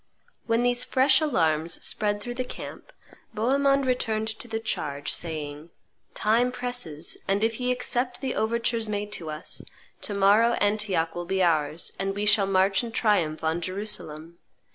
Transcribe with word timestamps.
When 0.47 0.63
these 0.63 0.83
fresh 0.83 1.21
alarms 1.21 1.75
spread 1.85 2.21
through 2.21 2.33
the 2.33 2.43
camp, 2.43 2.91
Bohemond 3.35 3.85
returned 3.85 4.29
to 4.29 4.47
the 4.47 4.59
charge, 4.59 5.11
saying, 5.13 5.69
"Time 6.15 6.51
presses; 6.51 7.17
and 7.27 7.43
if 7.43 7.59
ye 7.59 7.71
accept 7.71 8.19
the 8.19 8.33
overtures 8.33 8.89
made 8.89 9.11
to 9.11 9.29
us, 9.29 9.61
to 10.01 10.15
morrow 10.15 10.53
Antioch 10.53 11.13
will 11.13 11.25
be 11.25 11.43
ours, 11.43 11.91
and 11.99 12.15
we 12.15 12.25
shall 12.25 12.47
march 12.47 12.83
in 12.83 12.91
triumph 12.91 13.43
on 13.43 13.61
Jerusalem. 13.61 14.39